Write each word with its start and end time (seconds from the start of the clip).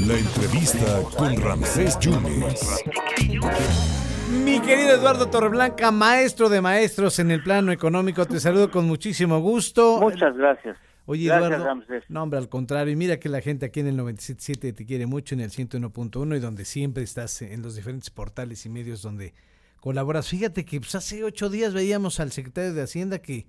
La 0.00 0.18
entrevista 0.18 1.02
con 1.16 1.36
Ramsés 1.40 1.98
Yunes. 2.00 2.84
Mi 4.44 4.60
querido 4.60 4.90
Eduardo 4.90 5.30
Torreblanca, 5.30 5.90
maestro 5.90 6.48
de 6.48 6.60
maestros 6.60 7.18
en 7.18 7.30
el 7.30 7.42
plano 7.42 7.72
económico, 7.72 8.26
te 8.26 8.40
saludo 8.40 8.70
con 8.70 8.86
muchísimo 8.86 9.40
gusto. 9.40 10.00
Muchas 10.00 10.36
gracias. 10.36 10.76
Oye, 11.06 11.26
Gracias, 11.26 11.46
Eduardo. 11.48 11.64
Ramsés. 11.64 12.04
No, 12.08 12.24
hombre, 12.24 12.38
al 12.38 12.48
contrario. 12.48 12.92
Y 12.92 12.96
mira 12.96 13.18
que 13.18 13.28
la 13.28 13.40
gente 13.40 13.64
aquí 13.66 13.80
en 13.80 13.86
el 13.86 13.96
97.7 13.96 14.74
te 14.74 14.84
quiere 14.84 15.06
mucho, 15.06 15.34
en 15.34 15.40
el 15.40 15.50
101.1 15.50 16.36
y 16.36 16.40
donde 16.40 16.64
siempre 16.64 17.04
estás 17.04 17.40
en 17.42 17.62
los 17.62 17.76
diferentes 17.76 18.10
portales 18.10 18.66
y 18.66 18.68
medios 18.68 19.02
donde 19.02 19.32
colaboras. 19.80 20.28
Fíjate 20.28 20.64
que 20.64 20.80
pues, 20.80 20.94
hace 20.94 21.24
ocho 21.24 21.48
días 21.48 21.72
veíamos 21.72 22.20
al 22.20 22.32
secretario 22.32 22.74
de 22.74 22.82
Hacienda 22.82 23.20
que 23.20 23.46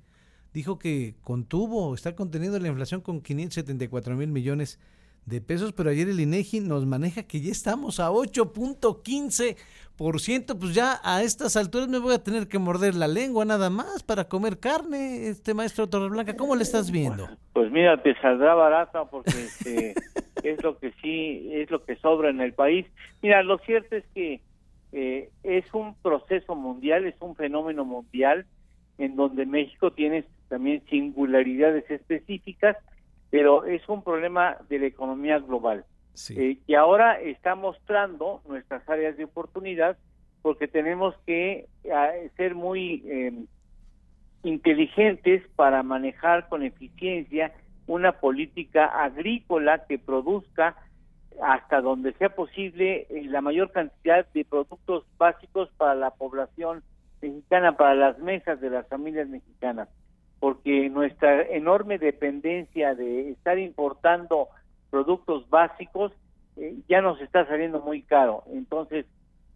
dijo 0.57 0.79
que 0.79 1.13
contuvo, 1.23 1.93
está 1.93 2.15
conteniendo 2.15 2.57
la 2.57 2.67
inflación 2.67 3.01
con 3.01 3.21
574 3.21 4.15
mil 4.15 4.29
millones 4.29 4.79
de 5.27 5.39
pesos, 5.39 5.71
pero 5.71 5.91
ayer 5.91 6.09
el 6.09 6.19
INEGI 6.19 6.61
nos 6.61 6.87
maneja 6.87 7.27
que 7.27 7.41
ya 7.41 7.51
estamos 7.51 7.99
a 7.99 8.09
8.15%, 8.09 10.59
pues 10.59 10.73
ya 10.73 10.99
a 11.03 11.21
estas 11.21 11.55
alturas 11.57 11.89
me 11.89 11.99
voy 11.99 12.15
a 12.15 12.23
tener 12.23 12.47
que 12.47 12.57
morder 12.57 12.95
la 12.95 13.07
lengua 13.07 13.45
nada 13.45 13.69
más 13.69 14.01
para 14.01 14.27
comer 14.27 14.57
carne, 14.57 15.27
este 15.27 15.53
maestro 15.53 15.87
Torreblanca, 15.87 16.35
¿cómo 16.35 16.55
le 16.55 16.63
estás 16.63 16.89
viendo? 16.89 17.29
Pues 17.53 17.71
mira, 17.71 18.01
te 18.01 18.19
saldrá 18.19 18.55
barata 18.55 19.05
porque 19.05 19.29
este, 19.29 19.93
es 20.43 20.63
lo 20.63 20.79
que 20.79 20.91
sí, 21.03 21.49
es 21.51 21.69
lo 21.69 21.85
que 21.85 21.97
sobra 21.97 22.31
en 22.31 22.41
el 22.41 22.53
país. 22.53 22.87
Mira, 23.21 23.43
lo 23.43 23.59
cierto 23.59 23.95
es 23.95 24.05
que 24.15 24.41
eh, 24.91 25.29
es 25.43 25.71
un 25.75 25.93
proceso 26.01 26.55
mundial, 26.55 27.05
es 27.05 27.13
un 27.19 27.35
fenómeno 27.35 27.85
mundial 27.85 28.47
en 28.97 29.15
donde 29.15 29.45
México 29.45 29.91
tiene 29.91 30.25
también 30.49 30.83
singularidades 30.89 31.89
específicas, 31.89 32.77
pero 33.29 33.65
es 33.65 33.87
un 33.89 34.03
problema 34.03 34.57
de 34.69 34.79
la 34.79 34.85
economía 34.87 35.39
global. 35.39 35.85
Sí. 36.13 36.33
eh, 36.35 36.57
que 36.65 36.75
ahora 36.75 37.21
está 37.21 37.53
mostrando 37.53 38.41
nuestras 38.47 38.87
áreas 38.89 39.15
de 39.17 39.25
oportunidad 39.25 39.97
porque 40.41 40.67
tenemos 40.67 41.13
que 41.27 41.67
eh, 41.83 42.31
ser 42.37 42.55
muy 42.55 43.03
eh, 43.05 43.33
inteligentes 44.43 45.43
para 45.55 45.83
manejar 45.83 46.47
con 46.49 46.63
eficiencia 46.63 47.53
una 47.85 48.13
política 48.13 48.85
agrícola 48.85 49.85
que 49.87 49.99
produzca 49.99 50.75
hasta 51.41 51.81
donde 51.81 52.13
sea 52.13 52.29
posible 52.29 53.07
eh, 53.09 53.23
la 53.25 53.41
mayor 53.41 53.71
cantidad 53.71 54.25
de 54.33 54.45
productos 54.45 55.05
básicos 55.17 55.69
para 55.77 55.95
la 55.95 56.11
población 56.11 56.83
mexicana, 57.21 57.77
para 57.77 57.95
las 57.95 58.19
mesas 58.19 58.59
de 58.59 58.69
las 58.69 58.87
familias 58.87 59.27
mexicanas, 59.27 59.89
porque 60.39 60.89
nuestra 60.89 61.41
enorme 61.43 61.97
dependencia 61.97 62.93
de 62.95 63.31
estar 63.31 63.57
importando 63.59 64.49
productos 64.89 65.49
básicos 65.49 66.11
eh, 66.57 66.75
ya 66.87 67.01
nos 67.01 67.19
está 67.21 67.45
saliendo 67.47 67.81
muy 67.81 68.01
caro. 68.03 68.43
Entonces, 68.51 69.05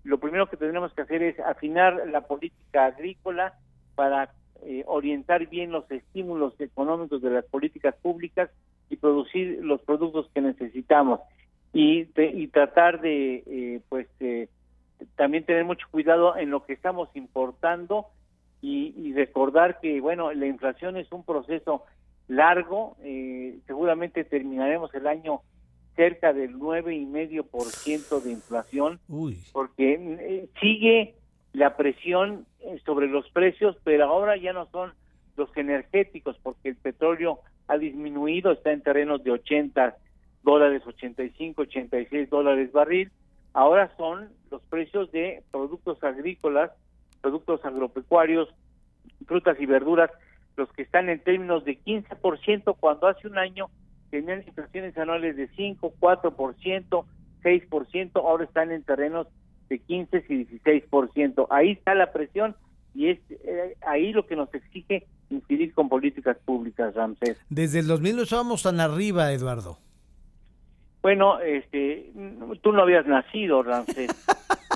lo 0.04 0.18
primero 0.20 0.48
que 0.48 0.58
tendremos 0.58 0.94
que 0.94 1.02
hacer 1.02 1.22
es 1.24 1.40
afinar 1.40 2.08
la 2.08 2.22
política 2.22 2.86
agrícola 2.86 3.54
para 3.96 4.34
eh, 4.64 4.84
orientar 4.88 5.48
bien 5.48 5.72
los 5.72 5.90
estímulos 5.92 6.60
económicos 6.60 7.22
de 7.22 7.30
las 7.30 7.46
políticas 7.46 7.96
públicas 8.02 8.50
y 8.90 8.96
producir 8.98 9.60
los 9.64 9.82
productos 9.82 10.30
que 10.34 10.42
necesitamos 10.42 11.20
y, 11.74 12.06
te- 12.06 12.32
y 12.32 12.48
tratar 12.48 13.00
de 13.02 13.44
eh, 13.46 13.82
pues 13.90 14.08
eh, 14.20 14.50
también 15.16 15.46
tener 15.46 15.66
mucho 15.66 15.88
cuidado 15.90 16.36
en 16.38 16.50
lo 16.50 16.64
que 16.66 16.74
estamos 16.74 17.10
importando 17.16 18.08
y, 18.62 18.94
y 18.98 19.14
recordar 19.14 19.80
que 19.80 20.02
bueno 20.02 20.34
la 20.34 20.46
inflación 20.46 20.98
es 20.98 21.12
un 21.12 21.24
proceso 21.24 21.84
largo 22.28 22.96
eh, 23.04 23.60
seguramente 23.68 24.24
terminaremos 24.24 24.94
el 24.94 25.08
año 25.08 25.42
cerca 25.96 26.34
del 26.34 26.58
nueve 26.58 26.96
y 26.96 27.06
medio 27.06 27.44
por 27.44 27.66
ciento 27.66 28.22
de 28.22 28.32
inflación 28.32 29.00
Uy, 29.10 29.38
porque 29.52 29.94
eh, 30.00 30.50
sigue 30.60 31.16
la 31.54 31.76
presión 31.76 32.46
eh, 32.62 32.80
sobre 32.86 33.08
los 33.08 33.30
precios, 33.32 33.78
pero 33.84 34.06
ahora 34.06 34.38
ya 34.38 34.54
no 34.54 34.68
son 34.68 34.94
los 35.36 35.56
energéticos, 35.58 36.38
porque 36.42 36.70
el 36.70 36.76
petróleo 36.76 37.40
ha 37.68 37.78
disminuido, 37.78 38.52
está 38.52 38.72
en 38.72 38.82
terrenos 38.82 39.24
de 39.24 39.32
80 39.32 39.98
dólares, 40.44 40.84
85, 40.86 41.62
86 41.64 42.30
dólares 42.30 42.72
barril. 42.72 43.12
Ahora 43.54 43.92
son 43.98 44.30
los 44.50 44.62
precios 44.64 45.12
de 45.12 45.44
productos 45.52 46.02
agrícolas, 46.04 46.72
productos 47.22 47.64
agropecuarios, 47.64 48.50
frutas 49.26 49.58
y 49.60 49.66
verduras, 49.66 50.10
los 50.58 50.72
que 50.74 50.82
están 50.82 51.10
en 51.10 51.20
términos 51.20 51.64
de 51.66 51.80
15%, 51.80 52.76
cuando 52.80 53.08
hace 53.08 53.28
un 53.28 53.38
año 53.38 53.70
tenían 54.10 54.44
inflaciones 54.46 54.98
anuales 54.98 55.38
de 55.38 55.48
5, 55.56 55.94
4%, 56.00 57.06
6%, 57.44 58.12
ahora 58.16 58.44
están 58.44 58.72
en 58.72 58.84
terrenos 58.84 59.28
de 59.70 59.80
15 59.80 60.26
y 60.28 60.46
16%. 60.46 61.48
Ahí 61.50 61.72
está 61.72 61.96
la 61.96 62.12
presión 62.12 62.56
y 62.94 63.10
es 63.10 63.20
eh, 63.30 63.78
ahí 63.88 64.12
lo 64.12 64.28
que 64.28 64.36
nos 64.36 64.54
exige 64.54 65.08
incidir 65.30 65.74
con 65.74 65.88
políticas 65.88 66.38
públicas, 66.44 66.94
Ramsés. 66.94 67.38
desde 67.50 67.80
el 67.80 67.88
2000 67.88 68.18
no 68.18 68.24
estábamos 68.24 68.64
tan 68.64 68.82
arriba, 68.82 69.32
Eduardo. 69.32 69.78
Bueno, 71.02 71.40
este, 71.40 72.12
tú 72.62 72.74
no 72.74 72.84
habías 72.84 73.08
nacido, 73.08 73.64
Ramsés. 73.64 74.12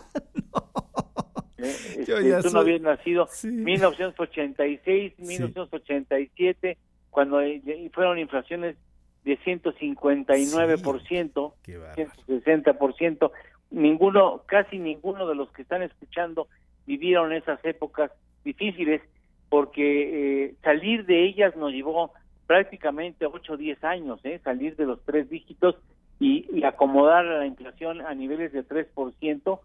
Eh, 1.66 1.96
este, 2.00 2.14
tú 2.42 2.50
soy- 2.50 2.54
no 2.54 2.60
habías 2.60 2.82
nacido 2.82 3.28
Sí. 3.32 3.48
1986, 3.48 5.14
1987, 5.20 6.78
cuando 7.10 7.42
eh, 7.42 7.62
y 7.66 7.90
fueron 7.90 8.20
inflaciones 8.20 8.76
de 9.24 9.38
159%, 9.40 11.54
Qué 11.64 11.78
bárbaro. 11.78 12.12
160%. 12.28 13.32
Ninguno, 13.72 14.44
casi 14.46 14.78
ninguno 14.78 15.28
de 15.28 15.36
los 15.36 15.52
que 15.52 15.64
están 15.64 15.82
escuchando 15.82 16.48
vivieron 16.86 17.34
esas 17.34 17.64
épocas 17.66 18.12
difíciles 18.44 19.02
porque 19.50 20.46
eh, 20.46 20.56
salir 20.64 21.06
de 21.06 21.26
ellas 21.26 21.56
nos 21.56 21.72
llevó 21.72 22.12
prácticamente 22.48 23.26
8 23.26 23.54
o 23.54 23.58
10 23.58 23.84
años, 23.84 24.20
¿eh? 24.24 24.40
salir 24.44 24.76
de 24.76 24.86
los 24.86 25.04
tres 25.04 25.30
dígitos 25.30 25.76
y, 26.20 26.46
y 26.56 26.64
acomodar 26.64 27.26
la 27.26 27.46
inflación 27.46 28.02
a 28.02 28.14
niveles 28.14 28.54
de 28.54 28.64
3%, 28.64 29.60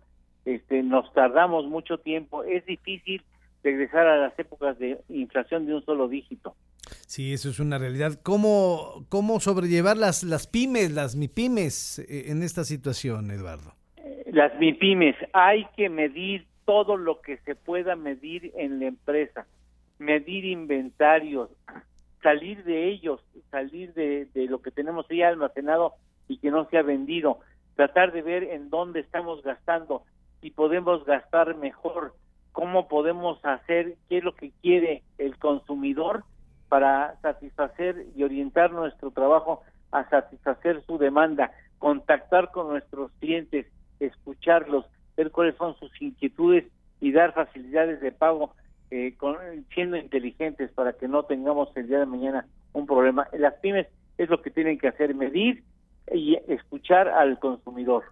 este, 0.44 0.82
nos 0.82 1.12
tardamos 1.12 1.66
mucho 1.66 1.98
tiempo. 1.98 2.44
Es 2.44 2.64
difícil 2.66 3.22
regresar 3.62 4.06
a 4.06 4.16
las 4.16 4.38
épocas 4.38 4.78
de 4.78 4.98
inflación 5.08 5.66
de 5.66 5.74
un 5.74 5.84
solo 5.84 6.08
dígito. 6.08 6.54
Sí, 7.06 7.32
eso 7.32 7.50
es 7.50 7.60
una 7.60 7.78
realidad. 7.78 8.18
¿Cómo, 8.22 9.04
cómo 9.08 9.40
sobrellevar 9.40 9.96
las, 9.96 10.22
las 10.22 10.46
pymes, 10.46 10.92
las 10.92 11.16
mipymes 11.16 11.98
eh, 11.98 12.30
en 12.30 12.42
esta 12.42 12.64
situación, 12.64 13.30
Eduardo? 13.30 13.74
Las 14.32 14.56
MIPIMES, 14.58 15.16
hay 15.32 15.66
que 15.76 15.88
medir 15.88 16.46
todo 16.64 16.96
lo 16.96 17.20
que 17.20 17.38
se 17.38 17.56
pueda 17.56 17.96
medir 17.96 18.52
en 18.56 18.78
la 18.78 18.86
empresa, 18.86 19.46
medir 19.98 20.44
inventarios, 20.44 21.50
salir 22.22 22.62
de 22.62 22.88
ellos, 22.88 23.20
salir 23.50 23.92
de, 23.94 24.26
de 24.26 24.46
lo 24.46 24.62
que 24.62 24.70
tenemos 24.70 25.06
ya 25.08 25.28
almacenado 25.28 25.94
y 26.28 26.38
que 26.38 26.52
no 26.52 26.68
se 26.70 26.78
ha 26.78 26.82
vendido, 26.82 27.40
tratar 27.74 28.12
de 28.12 28.22
ver 28.22 28.44
en 28.44 28.70
dónde 28.70 29.00
estamos 29.00 29.42
gastando, 29.42 30.04
si 30.40 30.50
podemos 30.50 31.04
gastar 31.04 31.56
mejor, 31.56 32.14
cómo 32.52 32.88
podemos 32.88 33.38
hacer, 33.44 33.96
qué 34.08 34.18
es 34.18 34.24
lo 34.24 34.34
que 34.34 34.50
quiere 34.62 35.02
el 35.18 35.36
consumidor 35.38 36.24
para 36.68 37.16
satisfacer 37.20 38.06
y 38.16 38.22
orientar 38.22 38.72
nuestro 38.72 39.10
trabajo 39.10 39.62
a 39.92 40.08
satisfacer 40.08 40.82
su 40.86 40.98
demanda, 40.98 41.50
contactar 41.78 42.50
con 42.50 42.68
nuestros 42.68 43.10
clientes, 43.20 43.66
escucharlos, 43.98 44.86
ver 45.16 45.30
cuáles 45.30 45.56
son 45.56 45.74
sus 45.76 45.90
inquietudes 46.00 46.64
y 47.00 47.12
dar 47.12 47.34
facilidades 47.34 48.00
de 48.00 48.12
pago 48.12 48.54
eh, 48.90 49.14
con, 49.16 49.36
siendo 49.74 49.96
inteligentes 49.96 50.70
para 50.72 50.92
que 50.92 51.08
no 51.08 51.24
tengamos 51.24 51.68
el 51.76 51.88
día 51.88 51.98
de 51.98 52.06
mañana 52.06 52.46
un 52.72 52.86
problema. 52.86 53.28
Las 53.32 53.54
pymes 53.54 53.86
es 54.18 54.28
lo 54.28 54.42
que 54.42 54.50
tienen 54.50 54.78
que 54.78 54.88
hacer, 54.88 55.14
medir 55.14 55.62
y 56.12 56.36
escuchar 56.48 57.08
al 57.08 57.38
consumidor. 57.38 58.04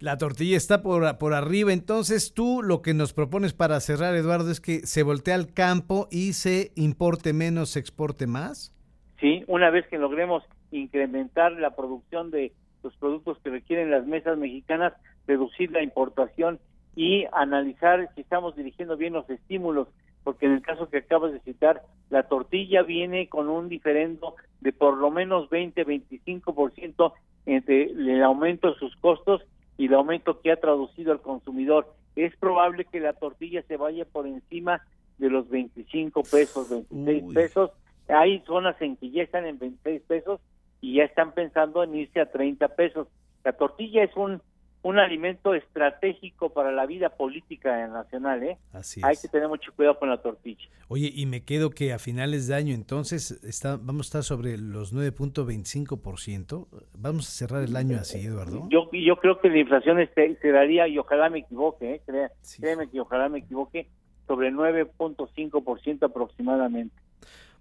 La 0.00 0.16
tortilla 0.16 0.56
está 0.56 0.80
por, 0.82 1.18
por 1.18 1.34
arriba, 1.34 1.74
entonces 1.74 2.32
tú 2.32 2.62
lo 2.62 2.80
que 2.80 2.94
nos 2.94 3.12
propones 3.12 3.52
para 3.52 3.78
cerrar, 3.80 4.14
Eduardo, 4.14 4.50
es 4.50 4.58
que 4.58 4.86
se 4.86 5.02
voltee 5.02 5.34
al 5.34 5.52
campo 5.52 6.08
y 6.10 6.32
se 6.32 6.72
importe 6.74 7.34
menos, 7.34 7.68
se 7.68 7.80
exporte 7.80 8.26
más. 8.26 8.74
Sí, 9.20 9.44
una 9.46 9.68
vez 9.68 9.86
que 9.88 9.98
logremos 9.98 10.42
incrementar 10.70 11.52
la 11.52 11.76
producción 11.76 12.30
de 12.30 12.54
los 12.82 12.96
productos 12.96 13.36
que 13.44 13.50
requieren 13.50 13.90
las 13.90 14.06
mesas 14.06 14.38
mexicanas, 14.38 14.94
reducir 15.26 15.70
la 15.70 15.82
importación 15.82 16.60
y 16.96 17.26
analizar 17.32 18.08
si 18.14 18.22
estamos 18.22 18.56
dirigiendo 18.56 18.96
bien 18.96 19.12
los 19.12 19.28
estímulos, 19.28 19.88
porque 20.24 20.46
en 20.46 20.52
el 20.52 20.62
caso 20.62 20.88
que 20.88 20.96
acabas 20.96 21.34
de 21.34 21.40
citar, 21.40 21.82
la 22.08 22.22
tortilla 22.22 22.82
viene 22.82 23.28
con 23.28 23.50
un 23.50 23.68
diferendo 23.68 24.36
de 24.62 24.72
por 24.72 24.96
lo 24.96 25.10
menos 25.10 25.50
20-25% 25.50 27.12
entre 27.44 27.82
el 27.82 28.22
aumento 28.22 28.72
de 28.72 28.78
sus 28.78 28.96
costos 28.96 29.42
y 29.80 29.86
el 29.86 29.94
aumento 29.94 30.42
que 30.42 30.52
ha 30.52 30.60
traducido 30.60 31.10
al 31.10 31.22
consumidor. 31.22 31.94
Es 32.14 32.36
probable 32.36 32.84
que 32.84 33.00
la 33.00 33.14
tortilla 33.14 33.62
se 33.62 33.78
vaya 33.78 34.04
por 34.04 34.26
encima 34.26 34.82
de 35.16 35.30
los 35.30 35.48
25 35.48 36.22
pesos, 36.22 36.68
26 36.68 37.22
Uy. 37.22 37.34
pesos. 37.34 37.70
Hay 38.06 38.40
zonas 38.40 38.76
en 38.82 38.96
que 38.96 39.10
ya 39.10 39.22
están 39.22 39.46
en 39.46 39.58
26 39.58 40.02
pesos 40.02 40.38
y 40.82 40.96
ya 40.96 41.04
están 41.04 41.32
pensando 41.32 41.82
en 41.82 41.94
irse 41.94 42.20
a 42.20 42.30
30 42.30 42.68
pesos. 42.76 43.08
La 43.42 43.54
tortilla 43.54 44.04
es 44.04 44.14
un 44.16 44.42
un 44.82 44.98
alimento 44.98 45.54
estratégico 45.54 46.50
para 46.50 46.72
la 46.72 46.86
vida 46.86 47.10
política 47.10 47.86
nacional, 47.88 48.42
¿eh? 48.42 48.58
Así 48.72 49.00
Hay 49.04 49.16
que 49.16 49.28
tener 49.28 49.48
mucho 49.48 49.72
cuidado 49.74 49.98
con 49.98 50.08
la 50.08 50.22
tortilla. 50.22 50.68
Oye, 50.88 51.10
y 51.14 51.26
me 51.26 51.44
quedo 51.44 51.70
que 51.70 51.92
a 51.92 51.98
finales 51.98 52.46
de 52.46 52.54
año 52.54 52.74
entonces 52.74 53.32
está, 53.44 53.76
vamos 53.76 54.06
a 54.06 54.08
estar 54.08 54.22
sobre 54.22 54.56
los 54.56 54.94
9.25%. 54.94 56.66
Vamos 56.98 57.28
a 57.28 57.30
cerrar 57.30 57.62
el 57.62 57.76
año 57.76 57.98
así, 57.98 58.26
Eduardo. 58.26 58.66
Yo, 58.70 58.90
yo 58.92 59.16
creo 59.16 59.38
que 59.38 59.50
la 59.50 59.58
inflación 59.58 60.00
este, 60.00 60.36
se 60.36 60.50
daría, 60.50 60.88
y 60.88 60.98
ojalá 60.98 61.28
me 61.28 61.40
equivoque, 61.40 61.96
¿eh? 61.96 62.30
créeme 62.58 62.88
que 62.88 63.00
ojalá 63.00 63.28
me 63.28 63.40
equivoque, 63.40 63.88
sobre 64.26 64.52
9.5% 64.52 66.04
aproximadamente. 66.04 66.94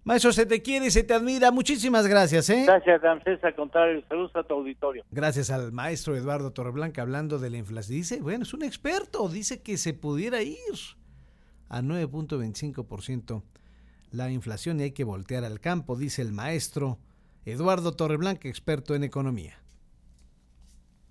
Maestro, 0.03 0.31
se 0.31 0.45
te 0.45 0.61
quiere 0.61 0.87
y 0.87 0.91
se 0.91 1.03
te 1.03 1.13
admira. 1.13 1.51
Muchísimas 1.51 2.07
gracias, 2.07 2.49
¿eh? 2.49 2.63
Gracias, 2.65 3.01
Ramsés. 3.01 3.43
Al 3.43 3.55
contrario, 3.55 4.01
saludos 4.07 4.35
a 4.35 4.43
tu 4.43 4.53
auditorio. 4.53 5.03
Gracias 5.11 5.51
al 5.51 5.71
maestro 5.71 6.15
Eduardo 6.15 6.51
Torreblanca 6.51 7.01
hablando 7.01 7.37
de 7.37 7.49
la 7.49 7.57
inflación. 7.57 7.97
Dice, 7.97 8.21
bueno, 8.21 8.43
es 8.43 8.53
un 8.53 8.63
experto. 8.63 9.27
Dice 9.27 9.61
que 9.61 9.77
se 9.77 9.93
pudiera 9.93 10.41
ir 10.41 10.57
a 11.67 11.81
9.25% 11.81 13.43
la 14.11 14.31
inflación 14.31 14.79
y 14.79 14.83
hay 14.83 14.91
que 14.91 15.03
voltear 15.03 15.43
al 15.43 15.59
campo, 15.59 15.95
dice 15.95 16.21
el 16.21 16.31
maestro 16.31 16.97
Eduardo 17.45 17.93
Torreblanca, 17.93 18.49
experto 18.49 18.95
en 18.95 19.03
economía. 19.03 19.61